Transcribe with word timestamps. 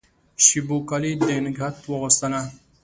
شېبو 0.43 0.77
کالي 0.89 1.11
د 1.25 1.27
نګهت 1.45 1.75
واغوستله 1.89 2.41